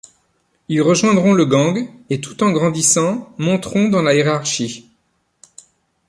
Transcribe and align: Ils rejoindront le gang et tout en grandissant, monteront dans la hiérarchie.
Ils 0.67 0.81
rejoindront 0.81 1.33
le 1.33 1.45
gang 1.45 1.87
et 2.09 2.19
tout 2.19 2.41
en 2.43 2.49
grandissant, 2.51 3.31
monteront 3.37 3.87
dans 3.87 4.01
la 4.01 4.15
hiérarchie. 4.15 4.89